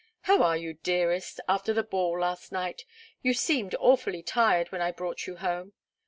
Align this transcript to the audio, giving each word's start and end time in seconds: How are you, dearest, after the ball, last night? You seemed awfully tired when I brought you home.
How 0.21 0.41
are 0.41 0.57
you, 0.57 0.73
dearest, 0.73 1.39
after 1.47 1.73
the 1.73 1.83
ball, 1.83 2.21
last 2.21 2.51
night? 2.51 2.85
You 3.21 3.35
seemed 3.35 3.75
awfully 3.79 4.23
tired 4.23 4.71
when 4.71 4.81
I 4.81 4.91
brought 4.91 5.27
you 5.27 5.35
home. 5.35 5.73